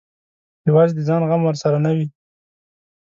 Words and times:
یوازې 0.67 0.93
د 0.95 0.99
ځان 1.07 1.21
غم 1.29 1.41
ورسره 1.45 1.77
نه 1.85 1.91
وي. 1.95 2.07